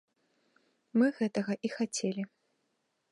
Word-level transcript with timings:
Мы 1.01 1.07
гэтага 1.19 1.53
і 1.69 1.73
хацелі. 1.77 2.23